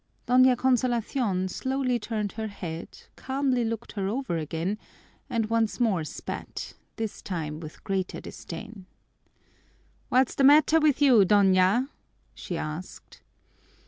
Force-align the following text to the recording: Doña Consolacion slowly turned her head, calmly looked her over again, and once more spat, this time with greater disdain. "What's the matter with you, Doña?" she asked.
Doña 0.27 0.57
Consolacion 0.57 1.47
slowly 1.47 1.99
turned 1.99 2.31
her 2.31 2.47
head, 2.47 3.03
calmly 3.15 3.63
looked 3.63 3.91
her 3.91 4.07
over 4.07 4.35
again, 4.35 4.79
and 5.29 5.45
once 5.45 5.79
more 5.79 6.03
spat, 6.03 6.73
this 6.95 7.21
time 7.21 7.59
with 7.59 7.83
greater 7.83 8.19
disdain. 8.19 8.87
"What's 10.09 10.33
the 10.33 10.43
matter 10.43 10.79
with 10.79 11.03
you, 11.03 11.19
Doña?" 11.23 11.87
she 12.33 12.57
asked. 12.57 13.21